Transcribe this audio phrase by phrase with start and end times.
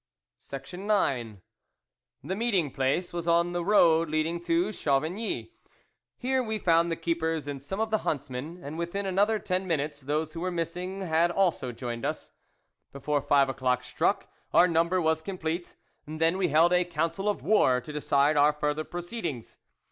[0.51, 0.73] IX
[2.23, 5.51] meeting place was on the road leading to Chavigny.
[6.17, 10.01] Here we found the keepers and some of the huntsmen, and within another ten minutes
[10.01, 12.31] those who were missing had also joined us.
[12.91, 15.75] Before 10 THE WOLF LEADER five o'clock struck, our number was com plete,
[16.07, 19.59] and then we held a council of war to decide our further proceedings.